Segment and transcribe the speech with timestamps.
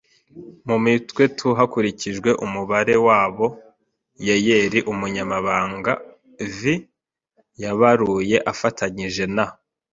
[0.67, 3.47] mu mitwe t hakurikijwe umubare u w abo
[4.27, 5.91] Yeyeli umunyamabanga
[6.57, 6.59] v
[7.61, 9.45] yabaruye afatanyije na